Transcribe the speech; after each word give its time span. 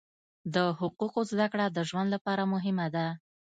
د 0.53 0.55
حقوقو 0.79 1.21
زده 1.31 1.47
کړه 1.51 1.65
د 1.71 1.77
ژوند 1.89 2.09
لپاره 2.15 2.43
مهمه 2.53 2.87
ده. 2.95 3.07